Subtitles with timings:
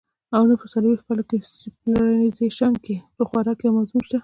[0.35, 1.23] او نۀ پۀ څلور کاله
[1.59, 4.17] سپېشلائزېشن کښې پۀ خوراک يو مضمون شته